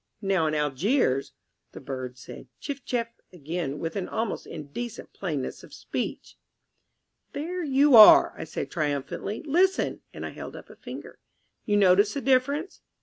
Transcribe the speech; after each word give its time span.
Now 0.23 0.47
in 0.47 0.55
Algiers" 0.55 1.33
The 1.73 1.79
bird 1.79 2.17
said 2.17 2.47
"Chiff 2.59 2.83
chaff" 2.83 3.09
again 3.31 3.77
with 3.77 3.95
an 3.95 4.09
almost 4.09 4.47
indecent 4.47 5.13
plainness 5.13 5.63
of 5.63 5.75
speech. 5.75 6.37
"There 7.33 7.63
you 7.63 7.95
are!" 7.95 8.33
I 8.35 8.45
said 8.45 8.71
triumphantly. 8.71 9.43
"Listen," 9.43 10.01
and 10.11 10.25
I 10.25 10.29
held 10.31 10.55
up 10.55 10.71
a 10.71 10.75
finger. 10.75 11.19
"You 11.65 11.77
notice 11.77 12.15
the 12.15 12.21
difference? 12.21 12.81